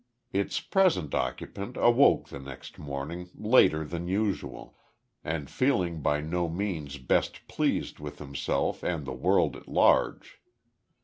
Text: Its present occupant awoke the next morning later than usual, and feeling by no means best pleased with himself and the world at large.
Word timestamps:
Its 0.33 0.59
present 0.59 1.13
occupant 1.13 1.77
awoke 1.77 2.29
the 2.29 2.39
next 2.39 2.79
morning 2.79 3.29
later 3.35 3.85
than 3.85 4.07
usual, 4.07 4.75
and 5.23 5.47
feeling 5.47 6.01
by 6.01 6.19
no 6.19 6.49
means 6.49 6.97
best 6.97 7.47
pleased 7.47 7.99
with 7.99 8.17
himself 8.17 8.81
and 8.81 9.05
the 9.05 9.13
world 9.13 9.55
at 9.55 9.67
large. 9.67 10.41